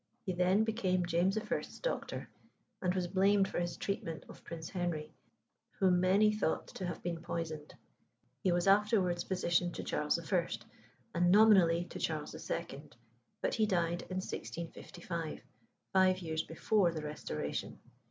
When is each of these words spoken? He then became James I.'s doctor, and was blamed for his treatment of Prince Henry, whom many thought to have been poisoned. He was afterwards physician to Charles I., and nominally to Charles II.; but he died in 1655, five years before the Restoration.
He 0.25 0.33
then 0.33 0.63
became 0.63 1.05
James 1.05 1.37
I.'s 1.37 1.77
doctor, 1.79 2.27
and 2.81 2.95
was 2.95 3.07
blamed 3.07 3.47
for 3.47 3.59
his 3.59 3.77
treatment 3.77 4.25
of 4.29 4.43
Prince 4.43 4.67
Henry, 4.71 5.13
whom 5.77 5.99
many 5.99 6.31
thought 6.33 6.65
to 6.69 6.87
have 6.87 7.03
been 7.03 7.21
poisoned. 7.21 7.75
He 8.41 8.51
was 8.51 8.65
afterwards 8.65 9.21
physician 9.21 9.71
to 9.73 9.83
Charles 9.83 10.17
I., 10.33 10.47
and 11.13 11.29
nominally 11.29 11.85
to 11.85 11.99
Charles 11.99 12.33
II.; 12.49 12.89
but 13.43 13.53
he 13.53 13.67
died 13.67 14.01
in 14.09 14.17
1655, 14.17 15.43
five 15.93 16.17
years 16.17 16.41
before 16.41 16.91
the 16.91 17.03
Restoration. 17.03 17.77